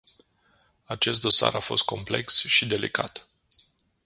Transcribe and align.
Acest 0.85 1.21
dosar 1.21 1.55
a 1.55 1.59
fost 1.59 1.83
complex 1.83 2.37
și 2.45 2.67
delicat. 2.67 3.27